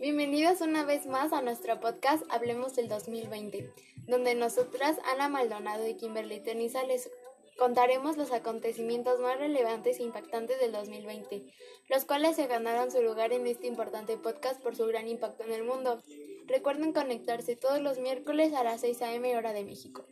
Bienvenidos 0.00 0.60
una 0.62 0.84
vez 0.84 1.06
más 1.06 1.32
a 1.32 1.42
nuestro 1.42 1.78
podcast 1.78 2.24
Hablemos 2.28 2.74
del 2.74 2.88
2020, 2.88 3.72
donde 4.08 4.34
nosotras, 4.34 4.96
Ana 5.12 5.28
Maldonado 5.28 5.86
y 5.86 5.94
Kimberly 5.94 6.40
Teniza, 6.40 6.82
les 6.82 7.08
contaremos 7.60 8.16
los 8.16 8.32
acontecimientos 8.32 9.20
más 9.20 9.38
relevantes 9.38 10.00
e 10.00 10.02
impactantes 10.02 10.58
del 10.58 10.72
2020, 10.72 11.44
los 11.90 12.06
cuales 12.06 12.36
se 12.36 12.46
ganaron 12.46 12.90
su 12.90 13.02
lugar 13.02 13.34
en 13.34 13.46
este 13.46 13.66
importante 13.66 14.16
podcast 14.16 14.62
por 14.62 14.74
su 14.74 14.86
gran 14.86 15.06
impacto 15.06 15.44
en 15.44 15.52
el 15.52 15.64
mundo. 15.64 16.00
Recuerden 16.46 16.94
conectarse 16.94 17.56
todos 17.56 17.82
los 17.82 17.98
miércoles 17.98 18.54
a 18.54 18.64
las 18.64 18.80
6 18.80 19.02
a.m. 19.02 19.36
hora 19.36 19.52
de 19.52 19.64
México. 19.64 20.06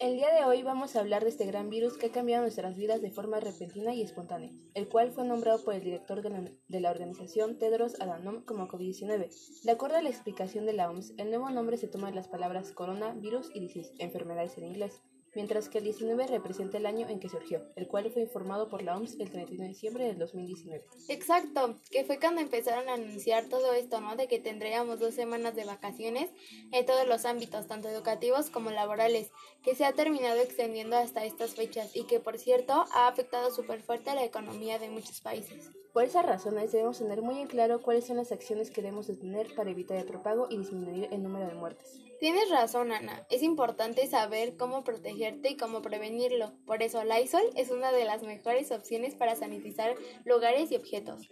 El 0.00 0.16
día 0.16 0.34
de 0.34 0.44
hoy 0.44 0.64
vamos 0.64 0.96
a 0.96 0.98
hablar 0.98 1.22
de 1.22 1.28
este 1.28 1.46
gran 1.46 1.70
virus 1.70 1.96
que 1.96 2.06
ha 2.06 2.10
cambiado 2.10 2.42
nuestras 2.42 2.74
vidas 2.74 3.00
de 3.00 3.12
forma 3.12 3.38
repentina 3.38 3.94
y 3.94 4.02
espontánea, 4.02 4.50
el 4.74 4.88
cual 4.88 5.12
fue 5.12 5.24
nombrado 5.24 5.62
por 5.62 5.74
el 5.74 5.84
director 5.84 6.20
de 6.20 6.80
la, 6.80 6.90
organización 6.90 7.60
Tedros 7.60 8.00
Adhanom 8.00 8.42
como 8.44 8.66
COVID-19. 8.66 9.62
De 9.62 9.70
acuerdo 9.70 9.98
a 9.98 10.02
la 10.02 10.10
explicación 10.10 10.66
de 10.66 10.72
la 10.72 10.90
OMS, 10.90 11.12
el 11.16 11.30
nuevo 11.30 11.48
nombre 11.50 11.76
se 11.76 11.86
toma 11.86 12.08
de 12.08 12.16
las 12.16 12.26
palabras 12.26 12.72
corona, 12.72 13.14
virus 13.14 13.52
y 13.54 13.60
disease, 13.60 13.94
enfermedades 14.00 14.58
en 14.58 14.64
inglés, 14.64 15.00
mientras 15.34 15.68
que 15.68 15.78
el 15.78 15.84
19 15.84 16.26
representa 16.26 16.78
el 16.78 16.86
año 16.86 17.08
en 17.08 17.20
que 17.20 17.28
surgió, 17.28 17.62
el 17.76 17.88
cual 17.88 18.10
fue 18.10 18.22
informado 18.22 18.68
por 18.68 18.82
la 18.82 18.96
OMS 18.96 19.18
el 19.20 19.30
31 19.30 19.62
de 19.62 19.68
diciembre 19.68 20.04
del 20.04 20.18
2019. 20.18 20.84
Exacto, 21.08 21.78
que 21.90 22.04
fue 22.04 22.18
cuando 22.18 22.40
empezaron 22.40 22.88
a 22.88 22.94
anunciar 22.94 23.48
todo 23.48 23.72
esto, 23.72 24.00
¿no? 24.00 24.16
De 24.16 24.28
que 24.28 24.38
tendríamos 24.38 25.00
dos 25.00 25.14
semanas 25.14 25.54
de 25.54 25.64
vacaciones 25.64 26.30
en 26.72 26.86
todos 26.86 27.06
los 27.06 27.24
ámbitos, 27.24 27.66
tanto 27.66 27.88
educativos 27.88 28.50
como 28.50 28.70
laborales, 28.70 29.30
que 29.62 29.74
se 29.74 29.84
ha 29.84 29.92
terminado 29.92 30.40
extendiendo 30.40 30.96
hasta 30.96 31.24
estas 31.24 31.54
fechas 31.54 31.94
y 31.94 32.04
que, 32.04 32.20
por 32.20 32.38
cierto, 32.38 32.84
ha 32.92 33.08
afectado 33.08 33.50
súper 33.50 33.82
fuerte 33.82 34.10
a 34.10 34.14
la 34.14 34.24
economía 34.24 34.78
de 34.78 34.90
muchos 34.90 35.20
países. 35.20 35.70
Por 35.92 36.04
esas 36.04 36.24
razones 36.24 36.72
debemos 36.72 36.98
tener 36.98 37.20
muy 37.20 37.38
en 37.38 37.48
claro 37.48 37.82
cuáles 37.82 38.06
son 38.06 38.16
las 38.16 38.32
acciones 38.32 38.70
que 38.70 38.80
debemos 38.80 39.06
tener 39.06 39.54
para 39.54 39.70
evitar 39.70 39.98
el 39.98 40.06
propago 40.06 40.46
y 40.48 40.56
disminuir 40.56 41.08
el 41.12 41.22
número 41.22 41.46
de 41.46 41.54
muertes. 41.54 42.00
Tienes 42.18 42.48
razón, 42.50 42.92
Ana. 42.92 43.26
Es 43.30 43.42
importante 43.42 44.06
saber 44.06 44.56
cómo 44.56 44.84
protegerte 44.84 45.50
y 45.50 45.56
cómo 45.56 45.82
prevenirlo. 45.82 46.52
Por 46.64 46.82
eso, 46.82 47.02
Lysol 47.04 47.42
es 47.56 47.70
una 47.70 47.92
de 47.92 48.06
las 48.06 48.22
mejores 48.22 48.70
opciones 48.72 49.14
para 49.14 49.36
sanitizar 49.36 49.94
lugares 50.24 50.70
y 50.70 50.76
objetos. 50.76 51.28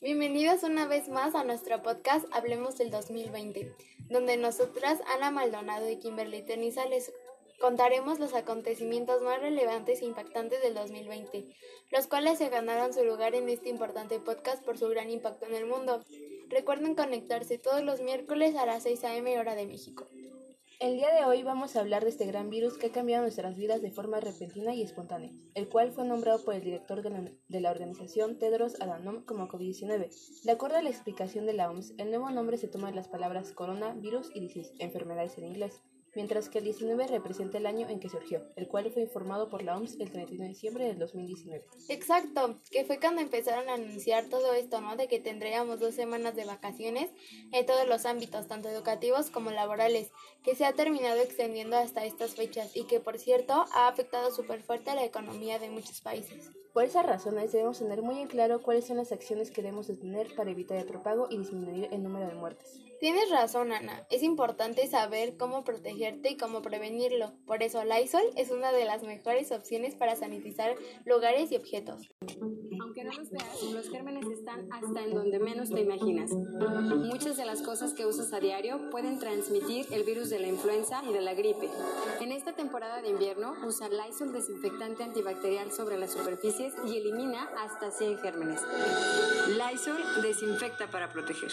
Bienvenidos 0.00 0.62
una 0.62 0.86
vez 0.86 1.08
más 1.08 1.34
a 1.34 1.42
nuestro 1.42 1.82
podcast 1.82 2.26
Hablemos 2.32 2.78
del 2.78 2.90
2020, 2.90 3.74
donde 4.10 4.36
nosotras, 4.36 5.00
Ana 5.12 5.32
Maldonado 5.32 5.90
y 5.90 5.96
Kimberly 5.98 6.42
Teniza, 6.42 6.86
les 6.86 7.12
contaremos 7.62 8.18
los 8.18 8.34
acontecimientos 8.34 9.22
más 9.22 9.40
relevantes 9.40 10.02
e 10.02 10.04
impactantes 10.04 10.60
del 10.62 10.74
2020, 10.74 11.46
los 11.92 12.08
cuales 12.08 12.38
se 12.38 12.48
ganaron 12.48 12.92
su 12.92 13.04
lugar 13.04 13.36
en 13.36 13.48
este 13.48 13.68
importante 13.68 14.18
podcast 14.18 14.64
por 14.64 14.78
su 14.78 14.88
gran 14.88 15.10
impacto 15.10 15.46
en 15.46 15.54
el 15.54 15.66
mundo. 15.66 16.02
Recuerden 16.48 16.96
conectarse 16.96 17.58
todos 17.58 17.84
los 17.84 18.00
miércoles 18.00 18.56
a 18.56 18.66
las 18.66 18.82
6 18.82 19.04
a.m. 19.04 19.38
hora 19.38 19.54
de 19.54 19.66
México. 19.66 20.08
El 20.80 20.96
día 20.96 21.14
de 21.14 21.24
hoy 21.24 21.44
vamos 21.44 21.76
a 21.76 21.80
hablar 21.80 22.02
de 22.02 22.10
este 22.10 22.26
gran 22.26 22.50
virus 22.50 22.78
que 22.78 22.88
ha 22.88 22.92
cambiado 22.92 23.22
nuestras 23.22 23.54
vidas 23.54 23.80
de 23.80 23.92
forma 23.92 24.18
repentina 24.18 24.74
y 24.74 24.82
espontánea, 24.82 25.30
el 25.54 25.68
cual 25.68 25.92
fue 25.92 26.04
nombrado 26.04 26.44
por 26.44 26.56
el 26.56 26.64
director 26.64 27.00
de 27.00 27.60
la, 27.60 27.70
organización 27.70 28.40
Tedros 28.40 28.80
Adhanom 28.80 29.24
como 29.24 29.46
COVID-19. 29.46 30.42
De 30.42 30.50
acuerdo 30.50 30.78
a 30.78 30.82
la 30.82 30.90
explicación 30.90 31.46
de 31.46 31.52
la 31.52 31.70
OMS, 31.70 31.94
el 31.98 32.10
nuevo 32.10 32.28
nombre 32.30 32.56
se 32.56 32.66
toma 32.66 32.90
de 32.90 32.96
las 32.96 33.06
palabras 33.06 33.52
corona, 33.52 33.94
virus 33.94 34.32
y 34.34 34.40
disease, 34.40 34.74
enfermedades 34.80 35.38
en 35.38 35.44
inglés 35.44 35.80
mientras 36.14 36.48
que 36.48 36.58
el 36.58 36.64
19 36.64 37.06
representa 37.06 37.58
el 37.58 37.66
año 37.66 37.88
en 37.88 38.00
que 38.00 38.08
surgió, 38.08 38.42
el 38.56 38.68
cual 38.68 38.90
fue 38.90 39.02
informado 39.02 39.48
por 39.48 39.62
la 39.62 39.76
OMS 39.76 39.98
el 40.00 40.10
31 40.10 40.42
de 40.42 40.48
diciembre 40.48 40.84
del 40.84 40.98
2019. 40.98 41.64
Exacto, 41.88 42.58
que 42.70 42.84
fue 42.84 42.98
cuando 42.98 43.20
empezaron 43.20 43.68
a 43.68 43.74
anunciar 43.74 44.26
todo 44.26 44.52
esto, 44.54 44.80
¿no? 44.80 44.96
De 44.96 45.08
que 45.08 45.20
tendríamos 45.20 45.80
dos 45.80 45.94
semanas 45.94 46.36
de 46.36 46.44
vacaciones 46.44 47.10
en 47.52 47.66
todos 47.66 47.86
los 47.88 48.06
ámbitos, 48.06 48.48
tanto 48.48 48.68
educativos 48.68 49.30
como 49.30 49.50
laborales, 49.50 50.10
que 50.42 50.54
se 50.54 50.64
ha 50.64 50.72
terminado 50.72 51.20
extendiendo 51.20 51.76
hasta 51.76 52.04
estas 52.04 52.34
fechas 52.34 52.76
y 52.76 52.84
que, 52.84 53.00
por 53.00 53.18
cierto, 53.18 53.66
ha 53.72 53.88
afectado 53.88 54.30
súper 54.30 54.62
fuerte 54.62 54.90
a 54.90 54.94
la 54.94 55.04
economía 55.04 55.58
de 55.58 55.70
muchos 55.70 56.00
países. 56.00 56.50
Por 56.72 56.84
esas 56.84 57.04
razones 57.04 57.52
debemos 57.52 57.78
tener 57.78 58.00
muy 58.00 58.18
en 58.20 58.28
claro 58.28 58.62
cuáles 58.62 58.86
son 58.86 58.96
las 58.96 59.12
acciones 59.12 59.50
que 59.50 59.62
debemos 59.62 59.86
tener 59.86 60.34
para 60.34 60.50
evitar 60.50 60.78
el 60.78 60.86
propago 60.86 61.28
y 61.30 61.38
disminuir 61.38 61.88
el 61.92 62.02
número 62.02 62.26
de 62.28 62.34
muertes. 62.34 62.80
Tienes 63.02 63.30
razón, 63.30 63.72
Ana. 63.72 64.06
Es 64.10 64.22
importante 64.22 64.86
saber 64.86 65.36
cómo 65.36 65.64
protegerte 65.64 66.30
y 66.30 66.36
cómo 66.36 66.62
prevenirlo. 66.62 67.32
Por 67.46 67.64
eso, 67.64 67.82
Lysol 67.82 68.22
es 68.36 68.52
una 68.52 68.70
de 68.70 68.84
las 68.84 69.02
mejores 69.02 69.50
opciones 69.50 69.96
para 69.96 70.14
sanitizar 70.14 70.76
lugares 71.04 71.50
y 71.50 71.56
objetos. 71.56 72.08
Aunque 72.80 73.02
no 73.02 73.10
los 73.12 73.28
veas, 73.28 73.60
los 73.72 73.90
gérmenes 73.90 74.24
están 74.26 74.68
hasta 74.72 75.02
en 75.02 75.14
donde 75.14 75.40
menos 75.40 75.70
te 75.70 75.80
imaginas. 75.80 76.30
Muchas 76.30 77.36
de 77.36 77.44
las 77.44 77.62
cosas 77.62 77.92
que 77.92 78.06
usas 78.06 78.32
a 78.32 78.38
diario 78.38 78.88
pueden 78.90 79.18
transmitir 79.18 79.86
el 79.90 80.04
virus 80.04 80.30
de 80.30 80.38
la 80.38 80.46
influenza 80.46 81.02
y 81.02 81.12
de 81.12 81.22
la 81.22 81.34
gripe. 81.34 81.68
En 82.20 82.30
esta 82.30 82.52
temporada 82.52 83.02
de 83.02 83.08
invierno, 83.08 83.56
usa 83.66 83.88
Lysol 83.88 84.32
desinfectante 84.32 85.02
antibacterial 85.02 85.72
sobre 85.72 85.98
las 85.98 86.12
superficies 86.12 86.72
y 86.86 86.98
elimina 86.98 87.50
hasta 87.64 87.90
100 87.90 88.18
gérmenes. 88.18 88.60
Lysol 89.48 90.22
desinfecta 90.22 90.88
para 90.88 91.08
proteger 91.12 91.50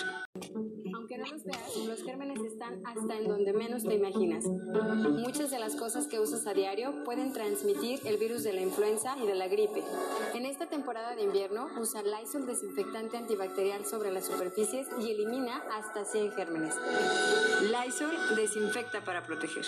los 1.88 2.04
gérmenes 2.04 2.40
están 2.40 2.82
hasta 2.86 3.18
en 3.18 3.28
donde 3.28 3.54
menos 3.54 3.84
te 3.84 3.96
imaginas. 3.96 4.46
Muchas 4.46 5.52
de 5.52 5.60
las 5.60 5.76
cosas 5.76 6.08
que 6.08 6.20
usas 6.20 6.46
a 6.48 6.54
diario 6.54 7.04
pueden 7.04 7.34
transmitir 7.34 8.00
el 8.06 8.18
virus 8.18 8.44
de 8.44 8.54
la 8.54 8.62
influenza 8.62 9.18
y 9.18 9.28
de 9.28 9.36
la 9.36 9.48
gripe. 9.48 9.84
En 10.34 10.46
esta 10.46 10.68
temporada 10.68 11.16
de 11.16 11.24
invierno, 11.24 11.68
usa 11.80 12.02
Lysol 12.04 12.46
desinfectante 12.46 13.18
antibacterial 13.18 13.86
sobre 13.86 14.12
las 14.12 14.26
superficies 14.26 14.88
y 15.02 15.12
elimina 15.12 15.64
hasta 15.78 16.06
100 16.06 16.32
gérmenes. 16.34 16.76
Lysol 17.62 18.16
desinfecta 18.36 19.04
para 19.04 19.26
proteger. 19.26 19.66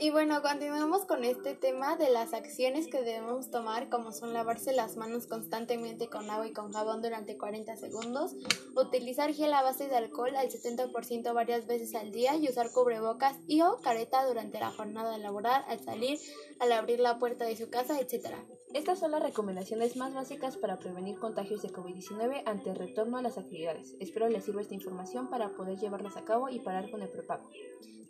Y 0.00 0.10
bueno, 0.10 0.42
continuamos 0.42 1.04
con 1.06 1.24
este 1.24 1.56
tema 1.56 1.96
de 1.96 2.08
las 2.08 2.32
acciones 2.32 2.86
que 2.86 3.02
debemos 3.02 3.50
tomar, 3.50 3.88
como 3.88 4.12
son 4.12 4.32
lavarse 4.32 4.72
las 4.72 4.96
manos 4.96 5.26
constantemente 5.26 6.08
con 6.08 6.30
agua 6.30 6.46
y 6.46 6.52
con 6.52 6.72
jabón 6.72 7.02
durante 7.02 7.36
40 7.36 7.74
segundos, 7.76 8.36
utilizar 8.76 9.34
gel 9.34 9.52
a 9.52 9.62
base 9.62 9.88
de 9.88 9.96
alcohol 9.96 10.36
al 10.36 10.50
70% 10.50 11.34
varias 11.34 11.66
veces 11.66 11.96
al 11.96 12.12
día 12.12 12.36
y 12.36 12.48
usar 12.48 12.70
cubrebocas 12.70 13.34
y 13.48 13.62
o 13.62 13.78
careta 13.78 14.24
durante 14.24 14.60
la 14.60 14.70
jornada 14.70 15.18
laboral, 15.18 15.64
al 15.66 15.80
salir, 15.84 16.20
al 16.60 16.70
abrir 16.70 17.00
la 17.00 17.18
puerta 17.18 17.44
de 17.44 17.56
su 17.56 17.68
casa, 17.68 17.98
etc. 17.98 18.36
Estas 18.74 18.98
son 18.98 19.12
las 19.12 19.22
recomendaciones 19.22 19.96
más 19.96 20.12
básicas 20.12 20.58
para 20.58 20.78
prevenir 20.78 21.18
contagios 21.18 21.62
de 21.62 21.70
COVID-19 21.70 22.42
ante 22.44 22.70
el 22.70 22.76
retorno 22.76 23.16
a 23.16 23.22
las 23.22 23.38
actividades. 23.38 23.94
Espero 23.98 24.28
les 24.28 24.44
sirva 24.44 24.60
esta 24.60 24.74
información 24.74 25.30
para 25.30 25.50
poder 25.50 25.78
llevarlas 25.78 26.16
a 26.16 26.24
cabo 26.24 26.50
y 26.50 26.60
parar 26.60 26.90
con 26.90 27.00
el 27.00 27.08
prepago. 27.08 27.48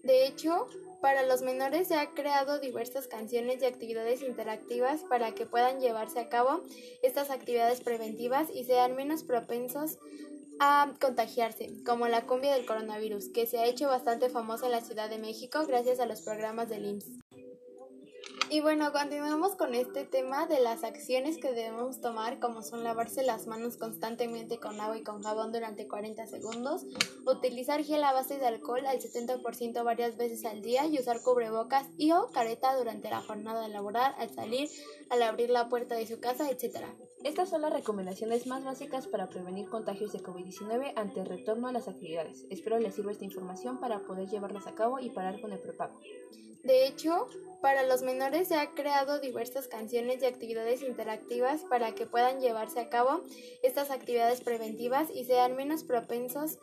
De 0.02 0.26
hecho, 0.26 0.66
para 1.00 1.24
los 1.24 1.42
menores 1.42 1.88
se 1.88 1.96
ha 1.96 2.10
creado 2.10 2.58
diversas 2.58 3.06
canciones 3.06 3.62
y 3.62 3.66
actividades 3.66 4.22
interactivas 4.22 5.02
para 5.04 5.32
que 5.32 5.46
puedan 5.46 5.80
llevarse 5.80 6.18
a 6.18 6.28
cabo 6.28 6.62
estas 7.02 7.30
actividades 7.30 7.80
preventivas 7.80 8.48
y 8.52 8.64
sean 8.64 8.96
menos 8.96 9.22
propensos 9.22 9.98
a 10.60 10.92
contagiarse, 11.00 11.70
como 11.84 12.08
la 12.08 12.26
cumbia 12.26 12.54
del 12.54 12.66
coronavirus, 12.66 13.28
que 13.28 13.46
se 13.46 13.58
ha 13.58 13.66
hecho 13.66 13.86
bastante 13.86 14.28
famosa 14.28 14.66
en 14.66 14.72
la 14.72 14.80
Ciudad 14.80 15.08
de 15.08 15.18
México 15.18 15.64
gracias 15.66 16.00
a 16.00 16.06
los 16.06 16.22
programas 16.22 16.68
del 16.68 16.86
IMSS. 16.86 17.18
Y 18.50 18.60
bueno, 18.60 18.92
continuamos 18.92 19.56
con 19.56 19.74
este 19.74 20.06
tema 20.06 20.46
de 20.46 20.60
las 20.60 20.82
acciones 20.82 21.36
que 21.36 21.52
debemos 21.52 22.00
tomar, 22.00 22.38
como 22.38 22.62
son 22.62 22.82
lavarse 22.82 23.22
las 23.22 23.46
manos 23.46 23.76
constantemente 23.76 24.58
con 24.58 24.80
agua 24.80 24.96
y 24.96 25.02
con 25.02 25.22
jabón 25.22 25.52
durante 25.52 25.86
40 25.86 26.26
segundos, 26.26 26.86
utilizar 27.26 27.84
gel 27.84 28.02
a 28.04 28.14
base 28.14 28.38
de 28.38 28.46
alcohol 28.46 28.86
al 28.86 29.00
70% 29.00 29.84
varias 29.84 30.16
veces 30.16 30.46
al 30.46 30.62
día 30.62 30.86
y 30.86 30.98
usar 30.98 31.20
cubrebocas 31.22 31.88
y 31.98 32.12
o 32.12 32.28
careta 32.32 32.74
durante 32.74 33.10
la 33.10 33.20
jornada 33.20 33.68
laboral, 33.68 34.14
al 34.16 34.34
salir, 34.34 34.70
al 35.10 35.22
abrir 35.22 35.50
la 35.50 35.68
puerta 35.68 35.94
de 35.94 36.06
su 36.06 36.18
casa, 36.18 36.48
etc. 36.50 36.86
Estas 37.24 37.48
son 37.48 37.62
las 37.62 37.72
recomendaciones 37.72 38.46
más 38.46 38.64
básicas 38.64 39.08
para 39.08 39.28
prevenir 39.28 39.68
contagios 39.68 40.12
de 40.12 40.20
COVID-19 40.20 40.92
ante 40.94 41.20
el 41.20 41.26
retorno 41.26 41.66
a 41.66 41.72
las 41.72 41.88
actividades. 41.88 42.46
Espero 42.48 42.78
les 42.78 42.94
sirva 42.94 43.10
esta 43.10 43.24
información 43.24 43.80
para 43.80 44.00
poder 44.00 44.28
llevarlas 44.28 44.66
a 44.66 44.74
cabo 44.74 45.00
y 45.00 45.10
parar 45.10 45.40
con 45.40 45.52
el 45.52 45.58
prepago. 45.58 46.00
De 46.62 46.86
hecho, 46.86 47.26
para 47.60 47.82
los 47.82 48.02
menores 48.02 48.48
se 48.48 48.56
ha 48.56 48.70
creado 48.74 49.20
diversas 49.20 49.66
canciones 49.68 50.22
y 50.22 50.26
actividades 50.26 50.82
interactivas 50.82 51.62
para 51.62 51.94
que 51.94 52.06
puedan 52.06 52.40
llevarse 52.40 52.80
a 52.80 52.88
cabo 52.88 53.24
estas 53.62 53.90
actividades 53.90 54.40
preventivas 54.40 55.08
y 55.12 55.24
sean 55.24 55.56
menos 55.56 55.82
propensos 55.82 56.58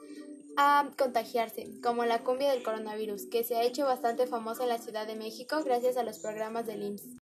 a 0.58 0.90
contagiarse, 0.98 1.82
como 1.82 2.06
la 2.06 2.24
cumbia 2.24 2.52
del 2.52 2.64
coronavirus, 2.64 3.26
que 3.26 3.44
se 3.44 3.56
ha 3.56 3.64
hecho 3.64 3.86
bastante 3.86 4.26
famosa 4.26 4.64
en 4.64 4.70
la 4.70 4.78
Ciudad 4.78 5.06
de 5.06 5.16
México 5.16 5.62
gracias 5.66 5.98
a 5.98 6.04
los 6.04 6.20
programas 6.20 6.66
del 6.66 6.84
IMSS. 6.84 7.25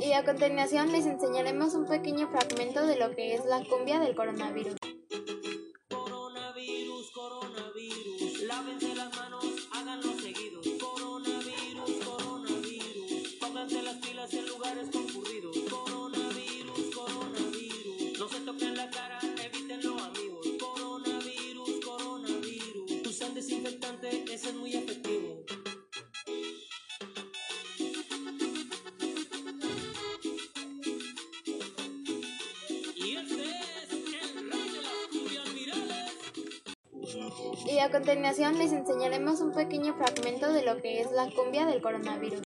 Y 0.00 0.12
a 0.12 0.24
continuación 0.24 0.92
les 0.92 1.06
enseñaremos 1.06 1.74
un 1.74 1.86
pequeño 1.86 2.28
fragmento 2.28 2.86
de 2.86 2.96
lo 2.96 3.14
que 3.14 3.34
es 3.34 3.44
la 3.46 3.62
cumbia 3.64 4.00
del 4.00 4.14
coronavirus. 4.14 4.76
Y 37.66 37.78
a 37.78 37.90
continuación 37.90 38.58
les 38.58 38.72
enseñaremos 38.72 39.40
un 39.40 39.52
pequeño 39.52 39.94
fragmento 39.94 40.52
de 40.52 40.62
lo 40.62 40.80
que 40.82 41.00
es 41.00 41.10
la 41.12 41.30
cumbia 41.30 41.64
del 41.64 41.80
coronavirus. 41.80 42.43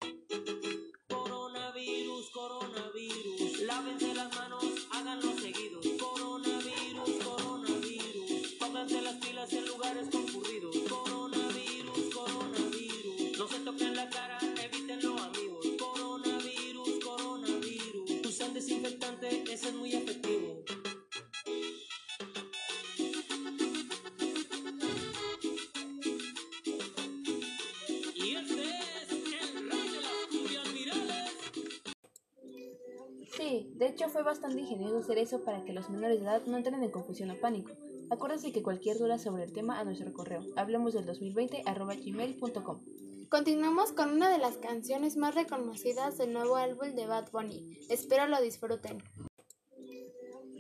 Sí, 33.47 33.71
de 33.75 33.87
hecho 33.87 34.09
fue 34.09 34.23
bastante 34.23 34.59
ingenioso 34.59 34.97
hacer 34.97 35.19
eso 35.19 35.45
para 35.45 35.63
que 35.63 35.71
los 35.71 35.89
menores 35.89 36.19
de 36.19 36.25
edad 36.25 36.41
no 36.47 36.57
entren 36.57 36.83
en 36.83 36.91
confusión 36.91 37.31
o 37.31 37.39
pánico. 37.39 37.71
Acuérdense 38.09 38.51
que 38.51 38.61
cualquier 38.61 38.97
duda 38.97 39.17
sobre 39.17 39.45
el 39.45 39.53
tema 39.53 39.79
a 39.79 39.85
nuestro 39.85 40.11
correo, 40.11 40.41
hablemos 40.57 40.93
del 40.93 41.05
2020 41.05 41.63
arroba 41.65 41.95
gmail.com. 41.95 42.81
Continuamos 43.29 43.93
con 43.93 44.09
una 44.09 44.29
de 44.29 44.37
las 44.37 44.57
canciones 44.57 45.15
más 45.15 45.33
reconocidas 45.33 46.17
del 46.17 46.33
nuevo 46.33 46.57
álbum 46.57 46.93
de 46.93 47.05
Bad 47.05 47.31
Bunny. 47.31 47.79
Espero 47.87 48.27
lo 48.27 48.41
disfruten. 48.41 49.01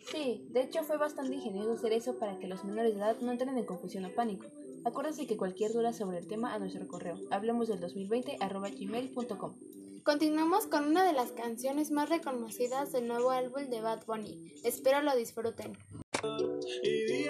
Sí, 0.09 0.47
de 0.51 0.61
hecho 0.61 0.83
fue 0.83 0.97
bastante 0.97 1.35
ingenioso 1.35 1.73
hacer 1.73 1.91
eso 1.91 2.17
para 2.17 2.39
que 2.39 2.47
los 2.47 2.63
menores 2.63 2.93
de 2.93 3.01
edad 3.01 3.17
no 3.19 3.33
entren 3.33 3.57
en 3.57 3.65
confusión 3.65 4.05
o 4.05 4.15
pánico. 4.15 4.47
Acuérdense 4.85 5.27
que 5.27 5.35
cualquier 5.35 5.73
duda 5.73 5.91
sobre 5.91 6.19
el 6.19 6.27
tema 6.27 6.53
a 6.53 6.59
nuestro 6.59 6.87
correo, 6.87 7.17
hablemos 7.31 7.67
del 7.67 7.81
2020 7.81 8.37
arroba 8.39 8.69
gmail.com. 8.69 9.55
Continuamos 10.03 10.67
con 10.67 10.85
una 10.85 11.05
de 11.05 11.13
las 11.13 11.31
canciones 11.31 11.91
más 11.91 12.09
reconocidas 12.09 12.91
del 12.91 13.07
nuevo 13.07 13.31
álbum 13.31 13.69
de 13.69 13.81
Bad 13.81 14.05
Bunny. 14.05 14.53
Espero 14.63 15.01
lo 15.01 15.15
disfruten. 15.15 15.77
Y 16.83 17.03
dije 17.05 17.29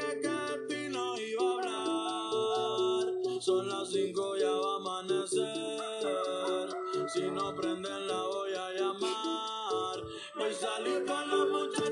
que 0.70 0.90
no 0.90 1.20
iba 1.20 1.44
a 1.44 2.30
hablar. 2.30 3.42
Son 3.42 3.68
las 3.68 3.90
cinco, 3.90 4.38
ya 4.38 4.50
va 4.50 4.74
a 4.74 4.76
amanecer. 4.78 6.70
Si 7.14 7.22
no 7.32 7.56
prenden 7.56 8.08
la 8.08 8.22
voy 8.24 8.54
a 8.54 8.72
llamar. 8.74 10.04
Voy 10.36 10.50
a 10.50 10.54
salir 10.54 11.06
con 11.06 11.30
los 11.30 11.50
muchachos 11.50 11.87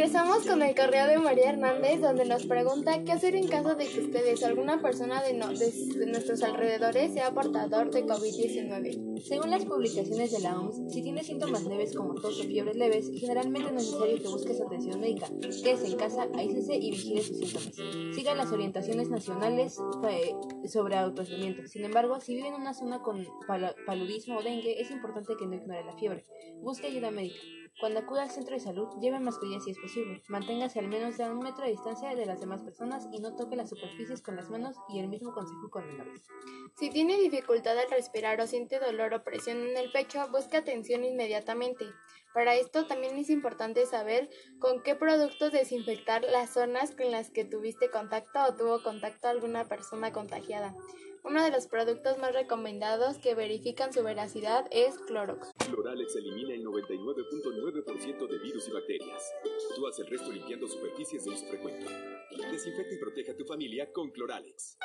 Regresamos 0.00 0.46
con 0.46 0.62
el 0.62 0.74
correo 0.74 1.06
de 1.08 1.18
María 1.18 1.50
Hernández 1.50 2.00
donde 2.00 2.24
nos 2.24 2.46
pregunta 2.46 3.04
qué 3.04 3.12
hacer 3.12 3.36
en 3.36 3.46
caso 3.48 3.74
de 3.74 3.86
que 3.86 4.00
ustedes 4.00 4.42
o 4.42 4.46
alguna 4.46 4.80
persona 4.80 5.22
de, 5.22 5.34
no- 5.34 5.48
de- 5.52 5.70
de 5.70 6.06
nuestros 6.06 6.42
alrededores 6.42 7.12
sea 7.12 7.34
portador 7.34 7.90
de 7.90 8.06
COVID-19. 8.06 9.20
Según 9.20 9.50
las 9.50 9.66
publicaciones 9.66 10.32
de 10.32 10.38
la 10.40 10.58
OMS, 10.58 10.90
si 10.90 11.02
tienes 11.02 11.26
síntomas 11.26 11.64
leves 11.64 11.94
como 11.94 12.14
tos 12.14 12.40
o 12.40 12.44
fiebres 12.44 12.76
leves, 12.76 13.10
generalmente 13.14 13.68
es 13.68 13.74
necesario 13.74 14.22
que 14.22 14.28
busques 14.28 14.58
atención 14.62 15.00
médica. 15.02 15.28
Quédese 15.62 15.88
en 15.88 15.96
casa, 15.98 16.26
aíslese 16.34 16.76
y 16.76 16.92
vigile 16.92 17.20
sus 17.22 17.36
síntomas. 17.36 18.14
Siga 18.16 18.34
las 18.34 18.50
orientaciones 18.52 19.10
nacionales 19.10 19.76
eh, 20.08 20.34
sobre 20.66 20.96
autoaislamiento. 20.96 21.66
Sin 21.68 21.84
embargo, 21.84 22.18
si 22.20 22.36
vive 22.36 22.48
en 22.48 22.54
una 22.54 22.72
zona 22.72 23.02
con 23.02 23.26
pala- 23.46 23.74
paludismo 23.84 24.38
o 24.38 24.42
dengue, 24.42 24.80
es 24.80 24.90
importante 24.90 25.34
que 25.38 25.44
no 25.46 25.56
ignore 25.56 25.84
la 25.84 25.92
fiebre. 25.92 26.24
Busque 26.62 26.86
ayuda 26.86 27.10
médica. 27.10 27.36
Cuando 27.78 28.00
acuda 28.00 28.22
al 28.24 28.30
centro 28.30 28.54
de 28.54 28.60
salud, 28.60 28.88
lleve 29.00 29.20
mascarilla 29.20 29.60
si 29.60 29.70
es 29.70 29.78
posible. 29.78 30.22
Manténgase 30.28 30.78
al 30.78 30.88
menos 30.88 31.18
a 31.20 31.30
un 31.30 31.38
metro 31.38 31.64
de 31.64 31.70
distancia 31.70 32.14
de 32.14 32.26
las 32.26 32.40
demás 32.40 32.62
personas 32.62 33.08
y 33.12 33.20
no 33.20 33.36
toque 33.36 33.56
las 33.56 33.70
superficies 33.70 34.20
con 34.20 34.36
las 34.36 34.50
manos 34.50 34.76
y 34.88 34.98
el 34.98 35.08
mismo 35.08 35.32
consejo 35.32 35.70
con 35.70 35.86
menores. 35.86 36.22
Si 36.78 36.90
tiene 36.90 37.16
dificultad 37.16 37.78
al 37.78 37.90
respirar 37.90 38.40
o 38.40 38.46
siente 38.46 38.78
dolor 38.78 39.14
o 39.14 39.24
presión 39.24 39.58
en 39.58 39.76
el 39.76 39.90
pecho, 39.92 40.28
busque 40.30 40.58
atención 40.58 41.04
inmediatamente. 41.04 41.86
Para 42.32 42.54
esto 42.54 42.86
también 42.86 43.16
es 43.16 43.28
importante 43.28 43.86
saber 43.86 44.30
con 44.60 44.82
qué 44.82 44.94
productos 44.94 45.52
desinfectar 45.52 46.22
las 46.22 46.52
zonas 46.52 46.94
con 46.94 47.10
las 47.10 47.30
que 47.30 47.44
tuviste 47.44 47.90
contacto 47.90 48.38
o 48.48 48.54
tuvo 48.54 48.82
contacto 48.82 49.28
alguna 49.28 49.68
persona 49.68 50.12
contagiada. 50.12 50.74
Uno 51.22 51.42
de 51.44 51.50
los 51.50 51.66
productos 51.66 52.16
más 52.18 52.32
recomendados 52.32 53.18
que 53.18 53.34
verifican 53.34 53.92
su 53.92 54.02
veracidad 54.02 54.66
es 54.70 54.96
Clorox. 55.06 55.50
Cloralex 55.70 56.16
elimina 56.16 56.54
el 56.54 56.64
99.9% 56.64 58.26
de 58.26 58.38
virus 58.38 58.68
y 58.68 58.72
bacterias. 58.72 59.32
Tú 59.76 59.86
haces 59.86 60.06
el 60.06 60.10
resto 60.12 60.32
limpiando 60.32 60.66
superficies 60.66 61.24
de 61.24 61.30
uso 61.30 61.46
frecuente. 61.46 61.86
Desinfecta 62.50 62.94
y 62.94 62.98
protege 62.98 63.32
a 63.32 63.36
tu 63.36 63.44
familia 63.44 63.92
con 63.92 64.10
Cloralex. 64.10 64.78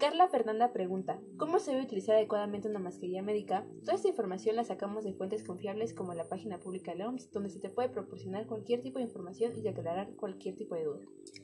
Carla 0.00 0.28
Fernanda 0.28 0.72
pregunta, 0.72 1.20
¿cómo 1.36 1.58
se 1.58 1.72
debe 1.72 1.82
utilizar 1.82 2.16
adecuadamente 2.16 2.66
una 2.66 2.78
mascarilla 2.78 3.20
médica? 3.20 3.66
Toda 3.84 3.96
esta 3.96 4.08
información 4.08 4.56
la 4.56 4.64
sacamos 4.64 5.04
de 5.04 5.12
fuentes 5.12 5.44
confiables 5.44 5.92
como 5.92 6.14
la 6.14 6.26
página 6.26 6.58
pública 6.58 6.92
de 6.92 7.00
la 7.00 7.08
OMS, 7.08 7.30
donde 7.32 7.50
se 7.50 7.60
te 7.60 7.68
puede 7.68 7.90
proporcionar 7.90 8.46
cualquier 8.46 8.80
tipo 8.80 8.98
de 8.98 9.04
información 9.04 9.52
y 9.62 9.68
aclarar 9.68 10.16
cualquier 10.16 10.56
tipo 10.56 10.74
de 10.74 10.84
duda. 10.84 11.00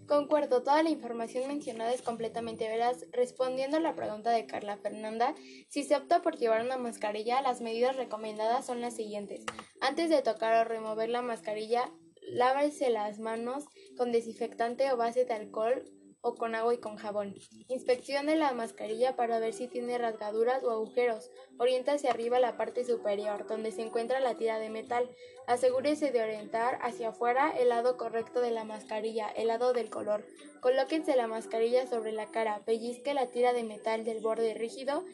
Concuerdo, 0.09 0.63
toda 0.63 0.83
la 0.83 0.89
información 0.89 1.47
mencionada 1.49 1.93
es 1.93 2.01
completamente 2.01 2.67
veraz. 2.67 3.05
Respondiendo 3.13 3.77
a 3.77 3.81
la 3.81 3.95
pregunta 3.95 4.31
de 4.31 4.47
Carla 4.47 4.79
Fernanda, 4.79 5.35
si 5.69 5.83
se 5.83 5.95
opta 5.95 6.23
por 6.23 6.39
llevar 6.39 6.65
una 6.65 6.79
mascarilla, 6.79 7.43
las 7.43 7.61
medidas 7.61 7.95
recomendadas 7.95 8.65
son 8.65 8.81
las 8.81 8.97
siguientes. 8.97 9.45
Antes 9.83 10.09
de 10.09 10.23
tocar 10.23 10.65
o 10.65 10.67
remover 10.67 11.11
la 11.11 11.21
mascarilla, 11.21 11.93
lávese 12.23 12.89
las 12.89 13.19
manos 13.19 13.67
con 13.99 14.13
desinfectante 14.13 14.91
o 14.93 14.97
base 14.97 15.27
de 15.27 15.35
alcohol 15.35 15.85
o 16.21 16.35
con 16.35 16.55
agua 16.55 16.75
y 16.75 16.79
con 16.79 16.97
jabón. 16.97 17.35
Inspeccione 17.69 18.37
la 18.37 18.53
mascarilla 18.53 19.17
para 19.17 19.39
ver 19.39 19.53
si 19.53 19.69
tiene 19.69 19.99
rasgaduras 19.99 20.63
o 20.65 20.71
agujeros. 20.71 21.31
Orienta 21.59 21.93
hacia 21.93 22.11
arriba 22.11 22.41
la 22.41 22.57
parte 22.57 22.85
superior, 22.85 23.47
donde 23.47 23.73
se 23.73 23.83
encuentra 23.83 24.21
la 24.21 24.37
tira 24.37 24.59
de 24.59 24.71
metal. 24.71 25.09
Asegúrese 25.47 26.11
de 26.11 26.23
orientar 26.23 26.79
hacia 26.83 27.09
afuera 27.11 27.51
el 27.51 27.69
lado 27.69 27.97
correcto 27.97 28.41
de 28.41 28.51
la 28.51 28.65
mascarilla, 28.65 29.29
el 29.29 29.49
lado 29.49 29.73
del 29.73 29.91
color. 29.91 30.27
Colóquense 30.61 31.17
la 31.17 31.27
mascarilla 31.27 31.87
sobre 31.87 32.13
la 32.13 32.27
cara, 32.27 32.63
pellizque 32.65 33.15
la 33.15 33.31
tira 33.31 33.53
de 33.53 33.63
metal 33.63 34.05
del 34.05 34.21
borde 34.21 34.55
rígido 34.55 35.05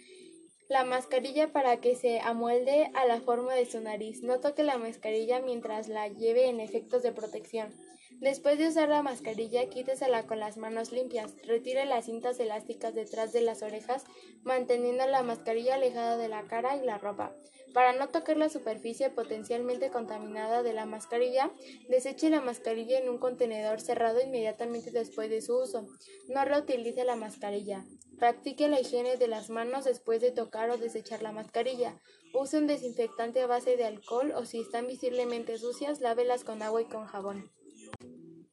la 0.73 0.85
mascarilla 0.85 1.53
para 1.53 1.83
que 1.83 1.95
se 1.95 2.21
amolde 2.21 2.91
a 2.95 3.05
la 3.05 3.21
forma 3.21 3.55
de 3.55 3.67
su 3.67 3.81
nariz. 3.81 4.23
No 4.23 4.41
toque 4.41 4.63
la 4.63 4.79
mascarilla 4.79 5.41
mientras 5.41 5.87
la 5.87 6.09
lleve 6.09 6.49
en 6.49 6.61
efectos 6.61 7.03
de 7.03 7.13
protección. 7.13 7.75
Después 8.21 8.59
de 8.59 8.69
usar 8.69 8.89
la 8.89 9.03
mascarilla, 9.03 9.69
quítesela 9.69 10.27
con 10.27 10.39
las 10.39 10.57
manos 10.57 10.93
limpias. 10.93 11.35
Retire 11.47 11.85
las 11.87 12.07
cintas 12.07 12.39
elásticas 12.39 12.95
detrás 12.95 13.33
de 13.33 13.41
las 13.41 13.63
orejas, 13.63 14.05
manteniendo 14.43 15.07
la 15.07 15.23
mascarilla 15.23 15.75
alejada 15.75 16.17
de 16.17 16.29
la 16.29 16.43
cara 16.43 16.77
y 16.77 16.85
la 16.85 16.99
ropa. 16.99 17.35
Para 17.73 17.95
no 17.95 18.09
tocar 18.09 18.37
la 18.37 18.51
superficie 18.51 19.09
potencialmente 19.09 19.91
contaminada 19.91 20.63
de 20.63 20.75
la 20.75 20.85
mascarilla, 20.85 21.51
deseche 21.89 22.29
la 22.29 22.43
mascarilla 22.43 22.99
en 22.99 23.09
un 23.09 23.19
contenedor 23.19 23.81
cerrado 23.81 24.21
inmediatamente 24.21 24.91
después 24.91 25.31
de 25.31 25.41
su 25.41 25.57
uso. 25.57 25.87
No 26.29 26.45
reutilice 26.45 27.05
la 27.05 27.17
mascarilla. 27.17 27.85
Practique 28.19 28.69
la 28.69 28.79
higiene 28.79 29.17
de 29.17 29.27
las 29.27 29.49
manos 29.49 29.85
después 29.85 30.21
de 30.21 30.33
tocar 30.33 30.71
o 30.71 30.77
desechar 30.77 31.23
la 31.23 31.33
mascarilla. 31.33 31.99
Use 32.35 32.59
un 32.59 32.67
desinfectante 32.67 33.41
a 33.41 33.47
base 33.47 33.77
de 33.77 33.85
alcohol 33.85 34.33
o 34.37 34.45
si 34.45 34.61
están 34.61 34.87
visiblemente 34.87 35.59
sucias, 35.59 36.01
lávelas 36.01 36.45
con 36.45 36.63
agua 36.63 36.83
y 36.83 36.85
con 36.85 37.07
jabón. 37.07 37.51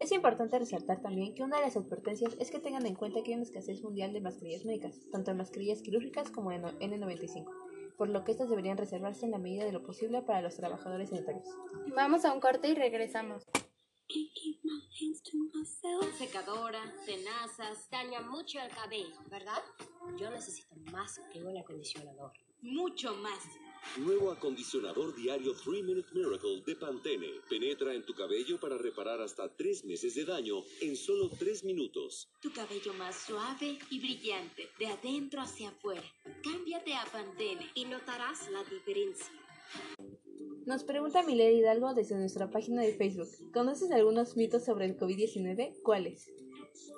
Es 0.10 0.16
importante 0.16 0.58
resaltar 0.58 1.04
también 1.04 1.36
que 1.36 1.44
una 1.44 1.58
de 1.58 1.66
las 1.66 1.78
advertencias 1.78 2.36
es 2.40 2.50
que 2.50 2.58
tengan 2.58 2.84
en 2.88 2.96
cuenta 2.96 3.22
que 3.22 3.30
hay 3.30 3.36
una 3.36 3.44
escasez 3.44 3.84
mundial 3.84 4.12
de 4.12 4.22
mascarillas 4.22 4.66
médicas, 4.66 5.00
tanto 5.12 5.30
de 5.30 5.38
mascarillas 5.38 5.84
quirúrgicas 5.84 6.32
como 6.32 6.50
de 6.50 6.58
N95, 6.58 7.46
por 7.96 8.10
lo 8.10 8.24
que 8.24 8.32
estas 8.32 8.50
deberían 8.50 8.76
reservarse 8.76 9.26
en 9.26 9.32
la 9.34 9.38
medida 9.38 9.66
de 9.66 9.72
lo 9.72 9.84
posible 9.84 10.24
para 10.24 10.42
los 10.42 10.56
trabajadores 10.56 11.12
sanitarios. 11.12 11.46
Vamos 11.96 12.26
a 12.26 12.34
un 12.34 12.40
corte 12.40 12.70
y 12.70 12.74
regresamos. 12.74 13.44
Secadora, 16.18 16.82
tenazas, 17.06 17.88
daña 17.92 18.22
mucho 18.22 18.60
el 18.60 18.72
cabello, 18.72 19.16
¿verdad? 19.30 19.62
Yo 20.20 20.32
necesito 20.32 20.76
más 20.92 21.22
que 21.32 21.44
un 21.44 21.56
acondicionador. 21.56 22.32
Mucho 22.64 23.14
más. 23.14 23.44
Nuevo 23.98 24.32
acondicionador 24.32 25.16
diario 25.16 25.54
3 25.54 25.84
Minute 25.84 26.10
Miracle 26.14 26.62
de 26.66 26.76
Pantene. 26.76 27.42
Penetra 27.50 27.94
en 27.94 28.06
tu 28.06 28.14
cabello 28.14 28.60
para 28.60 28.78
reparar 28.78 29.20
hasta 29.22 29.54
3 29.56 29.86
meses 29.86 30.16
de 30.16 30.26
daño 30.26 30.64
en 30.82 30.96
solo 30.96 31.30
3 31.30 31.64
minutos. 31.64 32.30
Tu 32.42 32.52
cabello 32.52 32.94
más 32.94 33.16
suave 33.26 33.80
y 33.90 34.00
brillante, 34.00 34.70
de 34.78 34.88
adentro 34.88 35.42
hacia 35.42 35.70
afuera. 35.70 36.04
Cámbiate 36.44 36.94
a 36.94 37.06
Pantene 37.12 37.68
y 37.74 37.86
notarás 37.86 38.50
la 38.52 38.64
diferencia. 38.64 39.34
Nos 40.66 40.84
pregunta 40.84 41.24
Milena 41.24 41.52
Hidalgo 41.52 41.94
desde 41.94 42.16
nuestra 42.16 42.52
página 42.52 42.82
de 42.84 42.94
Facebook. 42.94 43.30
¿Conoces 43.52 43.92
algunos 43.92 44.38
mitos 44.38 44.66
sobre 44.66 44.86
el 44.86 44.98
COVID-19? 44.98 45.82
¿Cuáles? 45.82 46.32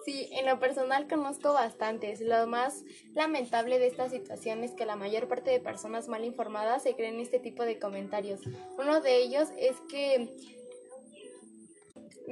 Sí, 0.06 0.30
en 0.32 0.48
lo 0.48 0.60
personal 0.60 1.08
conozco 1.08 1.54
bastantes. 1.54 2.22
Lo 2.22 2.48
más 2.48 2.84
lamentable 3.14 3.78
de 3.78 3.88
esta 3.88 4.10
situación 4.10 4.64
es 4.64 4.72
que 4.72 4.86
la 4.86 4.96
mayor 4.96 5.28
parte 5.28 5.52
de 5.52 5.60
personas 5.60 6.08
mal 6.08 6.26
informadas 6.26 6.84
se 6.84 6.96
creen 6.96 7.20
este 7.20 7.40
tipo 7.40 7.64
de 7.64 7.78
comentarios. 7.78 8.42
Uno 8.78 9.02
de 9.02 9.18
ellos 9.18 9.50
es 9.58 9.76
que 9.90 10.36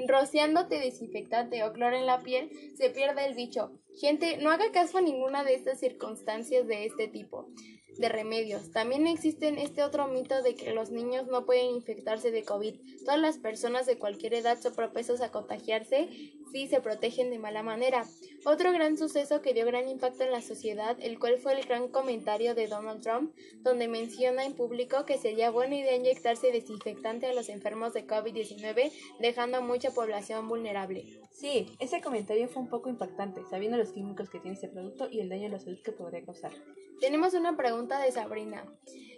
rociándote 0.08 0.80
desinfectante 0.80 1.64
o 1.64 1.74
cloro 1.74 1.96
en 1.96 2.06
la 2.06 2.20
piel 2.20 2.50
se 2.76 2.90
pierde 2.90 3.26
el 3.26 3.36
bicho. 3.36 3.72
Gente, 4.00 4.38
no 4.38 4.52
haga 4.52 4.72
caso 4.72 4.98
a 4.98 5.02
ninguna 5.02 5.44
de 5.44 5.56
estas 5.56 5.80
circunstancias 5.80 6.68
de 6.68 6.86
este 6.86 7.08
tipo 7.08 7.50
de 7.98 8.08
remedios. 8.08 8.72
También 8.72 9.08
existe 9.08 9.54
este 9.62 9.84
otro 9.84 10.08
mito 10.08 10.42
de 10.42 10.56
que 10.56 10.74
los 10.74 10.90
niños 10.90 11.28
no 11.28 11.46
pueden 11.46 11.76
infectarse 11.76 12.32
de 12.32 12.44
COVID. 12.44 12.76
Todas 13.04 13.20
las 13.20 13.38
personas 13.38 13.86
de 13.86 13.98
cualquier 13.98 14.36
edad 14.36 14.58
son 14.60 14.74
propensas 14.74 15.20
a 15.22 15.32
contagiarse 15.32 16.08
si 16.52 16.68
se 16.68 16.82
protegen 16.82 17.30
de 17.30 17.40
mala 17.40 17.64
manera. 17.64 18.06
Otro 18.46 18.72
gran 18.72 18.98
suceso 18.98 19.42
que 19.42 19.54
dio 19.54 19.66
gran 19.66 19.90
impacto 19.90 20.24
en 20.24 20.32
la 20.32 20.42
sociedad, 20.42 20.98
el 21.02 21.20
cual 21.20 21.38
fue 21.38 21.54
el 21.54 21.66
gran 21.66 21.90
comentario 21.90 22.56
de 22.56 22.68
Donald 22.68 23.02
Trump, 23.02 23.34
donde 23.58 23.88
menciona 23.88 24.46
en 24.46 24.54
público 24.54 25.06
que 25.06 25.18
sería 25.18 25.52
buena 25.52 25.76
idea 25.76 25.96
inyectarse 25.96 26.52
desinfectante 26.52 27.28
a 27.28 27.34
los 27.34 27.50
enfermos 27.50 27.94
de 27.94 28.08
COVID-19, 28.08 28.92
dejando 29.20 29.58
a 29.58 29.62
mucha 29.62 29.92
población 29.92 30.48
vulnerable. 30.48 31.06
Sí, 31.32 31.68
ese 31.80 32.02
comentario 32.02 32.48
fue 32.48 32.64
un 32.64 32.70
poco 32.70 32.90
impactante, 32.90 33.42
sabiendo 33.50 33.78
los 33.78 33.92
químicos 33.92 34.30
que 34.30 34.40
tiene 34.40 34.56
este 34.56 34.70
producto 34.70 35.10
y 35.10 35.20
el 35.20 35.30
daño 35.30 35.48
a 35.48 35.52
la 35.52 35.60
salud 35.60 35.80
que 35.84 35.92
podría 35.92 36.24
causar. 36.24 36.52
Tenemos 37.00 37.34
una 37.34 37.56
pregunta 37.56 38.00
de 38.00 38.12
Sabrina. 38.12 38.66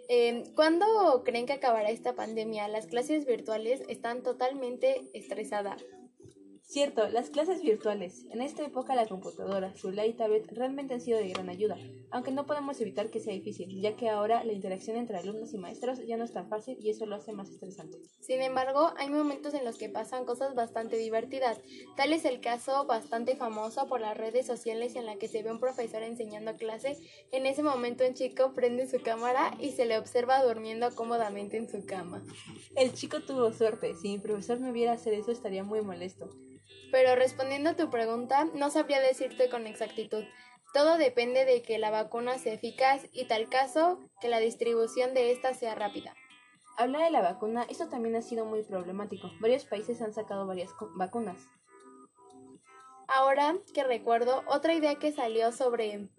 Eh, 0.07 0.43
¿Cuándo 0.55 1.23
creen 1.23 1.45
que 1.45 1.53
acabará 1.53 1.89
esta 1.89 2.13
pandemia? 2.13 2.67
Las 2.67 2.85
clases 2.85 3.25
virtuales 3.25 3.81
están 3.87 4.23
totalmente 4.23 5.09
estresadas. 5.13 5.83
Cierto, 6.71 7.09
las 7.09 7.29
clases 7.29 7.61
virtuales. 7.61 8.25
En 8.29 8.39
esta 8.39 8.63
época 8.63 8.95
la 8.95 9.05
computadora, 9.05 9.75
su 9.75 9.91
y 9.91 10.13
tablet 10.13 10.49
realmente 10.53 10.93
han 10.93 11.01
sido 11.01 11.17
de 11.17 11.27
gran 11.27 11.49
ayuda, 11.49 11.75
aunque 12.11 12.31
no 12.31 12.45
podemos 12.45 12.79
evitar 12.79 13.09
que 13.09 13.19
sea 13.19 13.33
difícil, 13.33 13.81
ya 13.81 13.97
que 13.97 14.07
ahora 14.07 14.45
la 14.45 14.53
interacción 14.53 14.95
entre 14.95 15.17
alumnos 15.17 15.53
y 15.53 15.57
maestros 15.57 15.99
ya 16.07 16.15
no 16.15 16.23
es 16.23 16.31
tan 16.31 16.47
fácil 16.47 16.77
y 16.79 16.89
eso 16.89 17.05
lo 17.05 17.17
hace 17.17 17.33
más 17.33 17.49
estresante. 17.49 17.97
Sin 18.21 18.41
embargo, 18.41 18.93
hay 18.95 19.09
momentos 19.09 19.53
en 19.53 19.65
los 19.65 19.77
que 19.77 19.89
pasan 19.89 20.23
cosas 20.23 20.55
bastante 20.55 20.95
divertidas. 20.95 21.59
Tal 21.97 22.13
es 22.13 22.23
el 22.23 22.39
caso 22.39 22.85
bastante 22.85 23.35
famoso 23.35 23.89
por 23.89 23.99
las 23.99 24.15
redes 24.15 24.45
sociales 24.47 24.95
en 24.95 25.05
la 25.05 25.17
que 25.17 25.27
se 25.27 25.43
ve 25.43 25.51
un 25.51 25.59
profesor 25.59 26.03
enseñando 26.03 26.55
clase. 26.55 26.95
En 27.33 27.47
ese 27.47 27.63
momento 27.63 28.07
un 28.07 28.13
chico 28.13 28.53
prende 28.53 28.87
su 28.87 29.01
cámara 29.01 29.57
y 29.59 29.71
se 29.71 29.83
le 29.83 29.97
observa 29.97 30.41
durmiendo 30.41 30.95
cómodamente 30.95 31.57
en 31.57 31.67
su 31.67 31.85
cama. 31.85 32.23
El 32.77 32.93
chico 32.93 33.19
tuvo 33.19 33.51
suerte. 33.51 33.93
Si 33.95 34.07
mi 34.07 34.19
profesor 34.19 34.61
me 34.61 34.71
viera 34.71 34.93
hacer 34.93 35.13
eso 35.13 35.33
estaría 35.33 35.65
muy 35.65 35.81
molesto. 35.81 36.29
Pero 36.91 37.15
respondiendo 37.15 37.71
a 37.71 37.75
tu 37.75 37.89
pregunta, 37.89 38.45
no 38.53 38.69
sabría 38.69 38.99
decirte 38.99 39.49
con 39.49 39.65
exactitud. 39.65 40.23
Todo 40.73 40.97
depende 40.97 41.45
de 41.45 41.61
que 41.61 41.77
la 41.77 41.89
vacuna 41.89 42.37
sea 42.37 42.53
eficaz 42.53 43.05
y 43.11 43.25
tal 43.25 43.49
caso 43.49 43.99
que 44.21 44.29
la 44.29 44.39
distribución 44.39 45.13
de 45.13 45.31
esta 45.31 45.53
sea 45.53 45.75
rápida. 45.75 46.15
Habla 46.77 47.03
de 47.03 47.11
la 47.11 47.21
vacuna, 47.21 47.65
esto 47.69 47.89
también 47.89 48.15
ha 48.15 48.21
sido 48.21 48.45
muy 48.45 48.63
problemático. 48.63 49.29
Varios 49.39 49.65
países 49.65 50.01
han 50.01 50.13
sacado 50.13 50.47
varias 50.47 50.71
vacunas. 50.95 51.49
Ahora 53.07 53.57
que 53.73 53.83
recuerdo, 53.83 54.43
otra 54.47 54.73
idea 54.73 54.95
que 54.95 55.11
salió 55.11 55.51
sobre... 55.51 56.09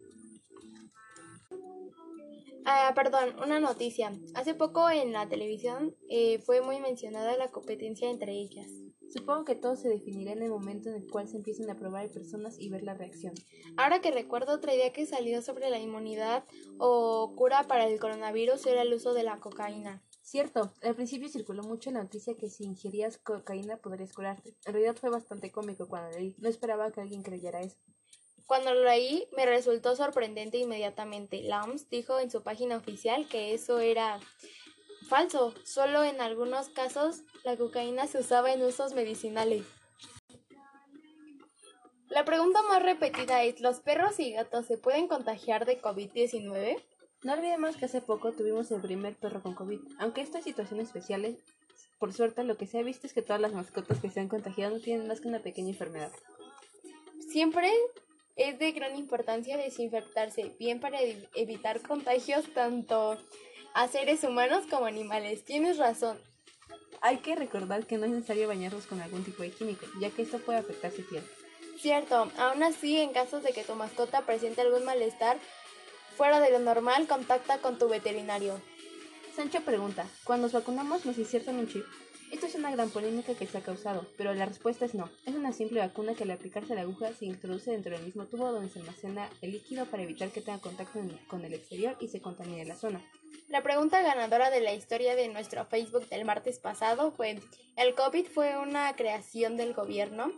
Ah, 2.67 2.93
perdón, 2.95 3.35
una 3.43 3.59
noticia. 3.59 4.13
Hace 4.35 4.55
poco 4.55 4.89
en 4.91 5.13
la 5.13 5.27
televisión 5.29 5.97
eh, 6.11 6.39
fue 6.41 6.61
muy 6.61 6.79
mencionada 6.81 7.37
la 7.37 7.49
competencia 7.49 8.11
entre 8.11 8.33
ellas. 8.33 8.69
Supongo 9.13 9.45
que 9.45 9.55
todo 9.55 9.77
se 9.77 9.89
definirá 9.89 10.33
en 10.33 10.43
el 10.43 10.51
momento 10.51 10.89
en 10.89 10.95
el 10.95 11.11
cual 11.11 11.29
se 11.29 11.37
empiecen 11.37 11.69
a 11.69 11.77
probar 11.77 12.09
personas 12.11 12.59
y 12.59 12.71
ver 12.71 12.83
la 12.83 12.95
reacción. 12.95 13.35
Ahora 13.77 14.01
que 14.01 14.11
recuerdo 14.11 14.55
otra 14.55 14.75
idea 14.75 14.93
que 14.93 15.05
salió 15.05 15.43
sobre 15.43 15.69
la 15.69 15.79
inmunidad 15.79 16.45
o 16.79 17.35
cura 17.37 17.65
para 17.65 17.87
el 17.87 18.01
coronavirus 18.01 18.65
era 18.67 18.83
el 18.83 18.95
uso 18.95 19.13
de 19.13 19.25
la 19.25 19.39
cocaína. 19.39 20.03
Cierto, 20.23 20.73
al 20.83 20.95
principio 20.95 21.29
circuló 21.29 21.63
mucho 21.63 21.91
la 21.91 22.03
noticia 22.03 22.37
que 22.39 22.49
si 22.49 22.65
ingerías 22.65 23.19
cocaína 23.19 23.77
podrías 23.77 24.15
curarte. 24.15 24.57
En 24.65 24.73
realidad 24.73 24.97
fue 24.97 25.11
bastante 25.11 25.53
cómico 25.53 25.89
cuando 25.89 26.17
leí. 26.17 26.35
No 26.39 26.49
esperaba 26.49 26.91
que 26.91 27.03
alguien 27.03 27.23
creyera 27.23 27.61
eso. 27.61 27.77
Cuando 28.47 28.73
lo 28.73 28.85
leí 28.85 29.29
me 29.37 29.45
resultó 29.45 29.95
sorprendente 29.95 30.57
inmediatamente. 30.57 31.43
La 31.43 31.65
OMS 31.65 31.91
dijo 31.91 32.19
en 32.19 32.31
su 32.31 32.43
página 32.43 32.77
oficial 32.77 33.29
que 33.29 33.53
eso 33.53 33.79
era 33.79 34.21
falso. 35.09 35.55
Solo 35.65 36.05
en 36.05 36.21
algunos 36.21 36.69
casos 36.69 37.21
la 37.45 37.57
cocaína 37.57 38.07
se 38.07 38.19
usaba 38.19 38.53
en 38.53 38.63
usos 38.63 38.95
medicinales. 38.95 39.65
La 42.09 42.25
pregunta 42.25 42.61
más 42.63 42.83
repetida 42.83 43.43
es, 43.43 43.61
¿los 43.61 43.81
perros 43.81 44.21
y 44.21 44.33
gatos 44.33 44.67
se 44.67 44.77
pueden 44.77 45.09
contagiar 45.09 45.65
de 45.65 45.81
COVID-19? 45.81 46.83
No 47.23 47.33
olvidemos 47.33 47.77
que 47.77 47.87
hace 47.87 48.01
poco 48.03 48.33
tuvimos 48.33 48.71
el 48.71 48.83
primer 48.83 49.15
perro 49.15 49.43
con 49.43 49.55
COVID. 49.55 49.81
Aunque 49.99 50.21
estas 50.21 50.45
situaciones 50.45 50.89
especiales, 50.89 51.39
por 51.99 52.13
suerte 52.13 52.45
lo 52.45 52.57
que 52.59 52.67
se 52.67 52.79
ha 52.79 52.83
visto 52.83 53.07
es 53.07 53.15
que 53.15 53.23
todas 53.23 53.41
las 53.41 53.53
mascotas 53.53 54.01
que 54.01 54.11
se 54.11 54.21
han 54.21 54.29
contagiado 54.29 54.75
no 54.77 54.83
tienen 54.83 55.09
más 55.09 55.21
que 55.21 55.29
una 55.29 55.39
pequeña 55.39 55.71
enfermedad. 55.71 56.13
Siempre 57.31 57.71
Es 58.35 58.59
de 58.59 58.73
gran 58.73 58.97
importancia 58.97 59.59
desinfectarse, 59.59 60.55
bien 60.59 60.81
para 60.81 60.99
ev- 61.03 61.29
evitar 61.35 61.83
contagios 61.83 62.47
tanto 62.55 63.19
a 63.75 63.89
seres 63.89 64.25
humanos 64.25 64.65
como 64.71 64.87
animales. 64.87 65.45
Tienes 65.45 65.79
razón. 65.79 66.19
Hay 67.01 67.19
que 67.19 67.35
recordar 67.35 67.87
que 67.87 67.99
no 67.99 68.07
es 68.07 68.13
necesario 68.13 68.49
bañarlos 68.49 68.87
con 68.87 69.01
algún 69.01 69.25
tipo 69.25 69.43
de 69.43 69.51
químico, 69.51 69.87
ya 70.01 70.11
que 70.11 70.23
esto 70.23 70.39
puede 70.39 70.59
afectar 70.59 70.93
su 70.93 71.05
piel. 71.05 71.25
Cierto, 71.81 72.31
aún 72.39 72.63
así, 72.63 72.99
en 72.99 73.13
casos 73.13 73.43
de 73.43 73.53
que 73.53 73.65
tu 73.65 73.75
mascota 73.75 74.23
presente 74.23 74.61
algún 74.61 74.85
malestar 74.85 75.39
fuera 76.17 76.39
de 76.39 76.51
lo 76.53 76.61
normal, 76.61 77.09
contacta 77.09 77.59
con 77.59 77.79
tu 77.79 77.89
veterinario. 77.89 78.61
Sancho 79.35 79.63
pregunta, 79.63 80.07
¿cuando 80.25 80.47
nos 80.47 80.53
vacunamos 80.53 81.07
nos 81.07 81.19
insertan 81.19 81.59
un 81.59 81.69
chip? 81.69 81.85
Esto 82.33 82.47
es 82.47 82.55
una 82.55 82.71
gran 82.71 82.89
polémica 82.89 83.35
que 83.35 83.47
se 83.47 83.59
ha 83.59 83.61
causado, 83.61 84.07
pero 84.17 84.33
la 84.33 84.47
respuesta 84.47 84.87
es 84.87 84.95
no. 84.95 85.11
Es 85.27 85.35
una 85.35 85.53
simple 85.53 85.81
vacuna 85.81 86.15
que 86.15 86.25
al 86.25 86.31
aplicarse 86.31 86.75
la 86.75 86.81
aguja 86.81 87.13
se 87.13 87.27
introduce 87.27 87.71
dentro 87.71 87.93
del 87.93 88.07
mismo 88.07 88.25
tubo 88.25 88.51
donde 88.51 88.71
se 88.71 88.79
almacena 88.79 89.29
el 89.43 89.53
líquido 89.53 89.85
para 89.85 90.03
evitar 90.03 90.31
que 90.31 90.41
tenga 90.41 90.59
contacto 90.59 90.99
con 91.29 91.45
el 91.45 91.53
exterior 91.53 91.95
y 92.01 92.09
se 92.09 92.23
contamine 92.23 92.65
la 92.65 92.75
zona. 92.75 93.05
La 93.49 93.63
pregunta 93.63 94.01
ganadora 94.01 94.51
de 94.51 94.63
la 94.63 94.73
historia 94.73 95.15
de 95.15 95.29
nuestro 95.29 95.67
Facebook 95.67 96.09
del 96.09 96.25
martes 96.25 96.59
pasado 96.59 97.13
fue, 97.13 97.39
¿el 97.77 97.95
COVID 97.95 98.27
fue 98.27 98.57
una 98.57 98.97
creación 98.97 99.59
del 99.59 99.75
gobierno? 99.75 100.33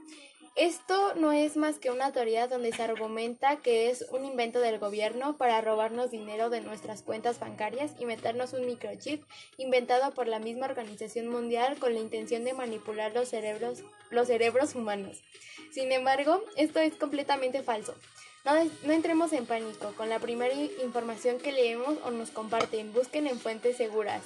Esto 0.57 1.15
no 1.17 1.33
es 1.33 1.57
más 1.57 1.81
que 1.81 1.91
una 1.91 2.13
teoría 2.13 2.47
donde 2.47 2.73
se 2.73 2.81
argumenta 2.81 3.57
que 3.57 3.91
es 3.91 4.07
un 4.13 4.25
invento 4.25 4.61
del 4.61 4.79
gobierno 4.79 5.37
para 5.37 5.61
robarnos 5.61 6.13
dinero 6.13 6.49
de 6.49 6.61
nuestras 6.61 7.03
cuentas 7.03 7.41
bancarias 7.41 7.91
y 7.99 8.07
meternos 8.07 8.53
un 8.53 8.65
microchip 8.65 9.25
inventado 9.59 10.15
por 10.15 10.29
la 10.29 10.39
misma 10.39 10.67
Organización 10.67 11.27
Mundial 11.27 11.77
con 11.81 11.93
la 11.93 11.99
intención 11.99 12.45
de 12.45 12.55
manipular 12.55 13.13
los 13.15 13.31
cerebros, 13.31 13.83
los 14.11 14.29
cerebros 14.29 14.77
humanos. 14.77 15.25
Sin 15.73 15.91
embargo, 15.91 16.41
esto 16.57 16.79
es 16.79 16.95
completamente 16.95 17.65
falso. 17.65 17.97
No, 18.45 18.53
no 18.85 18.93
entremos 18.93 19.33
en 19.33 19.47
pánico 19.47 19.93
con 19.97 20.09
la 20.09 20.21
primera 20.21 20.55
información 20.55 21.39
que 21.39 21.51
leemos 21.51 21.99
o 22.05 22.13
nos 22.13 22.31
comparten. 22.31 22.93
Busquen 22.93 23.27
en 23.27 23.41
fuentes 23.41 23.77
seguras. 23.77 24.23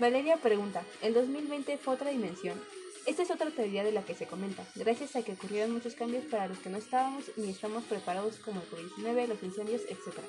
Valeria 0.00 0.36
pregunta, 0.36 0.82
¿el 1.00 1.14
2020 1.14 1.78
fue 1.78 1.94
otra 1.94 2.10
dimensión? 2.10 2.60
Esta 3.06 3.22
es 3.22 3.30
otra 3.30 3.50
teoría 3.50 3.84
de 3.84 3.92
la 3.92 4.04
que 4.04 4.14
se 4.14 4.26
comenta, 4.26 4.66
gracias 4.74 5.16
a 5.16 5.22
que 5.22 5.32
ocurrieron 5.32 5.72
muchos 5.72 5.94
cambios 5.94 6.24
para 6.24 6.46
los 6.46 6.58
que 6.58 6.70
no 6.70 6.78
estábamos 6.78 7.24
ni 7.36 7.50
estamos 7.50 7.84
preparados 7.84 8.36
como 8.36 8.60
el 8.60 8.68
COVID-19, 8.68 9.26
los 9.26 9.42
incendios, 9.42 9.82
etc. 9.88 10.20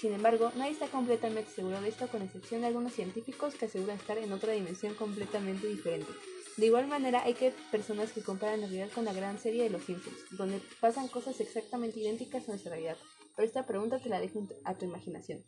Sin 0.00 0.12
embargo, 0.12 0.52
nadie 0.56 0.72
está 0.72 0.88
completamente 0.88 1.50
seguro 1.50 1.80
de 1.80 1.88
esto 1.88 2.08
con 2.08 2.22
excepción 2.22 2.60
de 2.60 2.66
algunos 2.66 2.92
científicos 2.92 3.54
que 3.54 3.66
aseguran 3.66 3.96
estar 3.96 4.18
en 4.18 4.32
otra 4.32 4.52
dimensión 4.52 4.94
completamente 4.94 5.66
diferente. 5.66 6.12
De 6.56 6.66
igual 6.66 6.86
manera, 6.86 7.22
hay 7.22 7.34
que 7.34 7.52
personas 7.70 8.12
que 8.12 8.22
comparan 8.22 8.60
la 8.60 8.66
realidad 8.66 8.90
con 8.94 9.04
la 9.04 9.12
gran 9.12 9.38
serie 9.38 9.64
de 9.64 9.70
Los 9.70 9.84
Simpsons, 9.84 10.16
donde 10.30 10.60
pasan 10.80 11.08
cosas 11.08 11.40
exactamente 11.40 12.00
idénticas 12.00 12.44
a 12.44 12.52
nuestra 12.52 12.72
realidad. 12.72 12.96
Pero 13.34 13.46
esta 13.46 13.66
pregunta 13.66 13.98
te 13.98 14.08
la 14.08 14.20
dejo 14.20 14.46
a 14.64 14.74
tu 14.74 14.86
imaginación. 14.86 15.44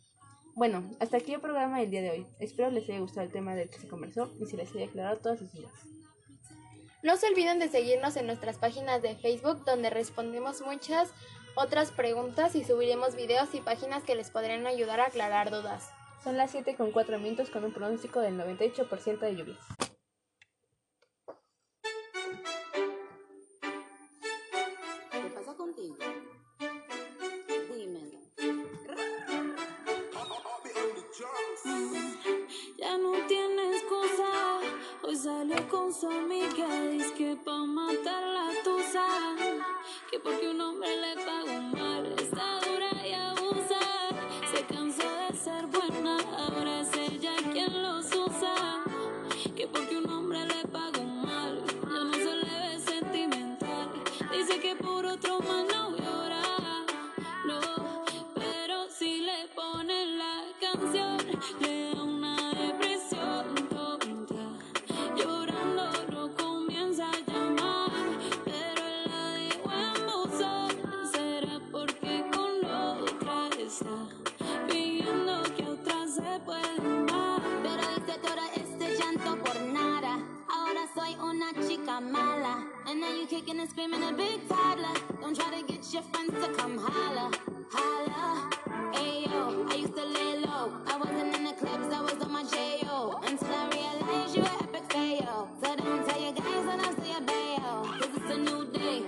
Bueno, 0.55 0.91
hasta 0.99 1.17
aquí 1.17 1.33
el 1.33 1.41
programa 1.41 1.79
del 1.79 1.89
día 1.89 2.01
de 2.01 2.11
hoy. 2.11 2.27
Espero 2.39 2.69
les 2.69 2.87
haya 2.89 2.99
gustado 2.99 3.25
el 3.25 3.31
tema 3.31 3.55
del 3.55 3.69
que 3.69 3.79
se 3.79 3.87
conversó 3.87 4.31
y 4.39 4.45
se 4.45 4.57
les 4.57 4.69
haya 4.75 4.85
aclarado 4.85 5.17
todas 5.17 5.39
sus 5.39 5.51
dudas. 5.51 5.73
No 7.01 7.15
se 7.15 7.27
olviden 7.27 7.59
de 7.59 7.69
seguirnos 7.69 8.17
en 8.17 8.25
nuestras 8.25 8.57
páginas 8.57 9.01
de 9.01 9.15
Facebook 9.15 9.63
donde 9.63 9.89
respondemos 9.89 10.61
muchas 10.61 11.13
otras 11.55 11.91
preguntas 11.91 12.55
y 12.55 12.65
subiremos 12.65 13.15
videos 13.15 13.55
y 13.55 13.61
páginas 13.61 14.03
que 14.03 14.15
les 14.15 14.29
podrán 14.31 14.67
ayudar 14.67 14.99
a 14.99 15.05
aclarar 15.05 15.49
dudas. 15.49 15.91
Son 16.21 16.35
las 16.35 16.51
7 16.51 16.75
con 16.75 16.91
4 16.91 17.17
minutos 17.19 17.49
con 17.49 17.63
un 17.63 17.71
pronóstico 17.71 18.19
del 18.19 18.37
98% 18.37 19.19
de 19.19 19.35
lluvias. 19.35 19.59
¿Qué 25.11 25.29
pasa 25.33 25.53
contigo? 25.55 25.95
Dímelo. 27.73 28.19
Ya 32.77 32.97
no 32.97 33.13
tiene 33.27 33.77
excusa. 33.77 34.59
Hoy 35.03 35.15
salió 35.15 35.69
con 35.69 35.93
su 35.93 36.09
amiga. 36.09 36.88
que 37.19 37.35
on. 37.47 37.68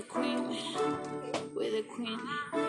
a 0.00 0.02
queen. 0.02 0.48
With 1.54 1.74
a 1.74 1.82
queen. 1.82 2.59